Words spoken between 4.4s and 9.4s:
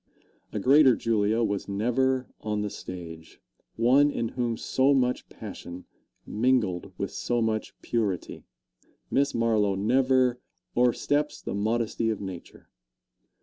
so much passion mingled with so much purity. Miss